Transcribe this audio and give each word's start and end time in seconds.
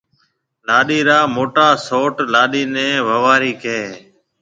لاڏيَ 0.67 0.99
را 1.07 1.19
موٽا 1.35 1.67
سئوٽ 1.85 2.15
لاڏيِ 2.33 2.63
نَي 2.73 2.87
ووارِي 3.07 3.53
ڪهيَ 3.61 3.81
هيَ۔ 3.91 3.95